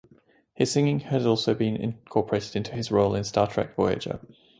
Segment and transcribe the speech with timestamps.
[0.55, 4.19] His singing has also been incorporated into his role in "Star Trek: Voyager".